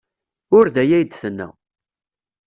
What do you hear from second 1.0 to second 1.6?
d-tenna.